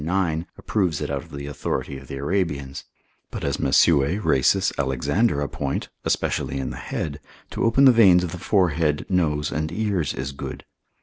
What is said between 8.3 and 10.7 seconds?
the forehead, nose and ears is good.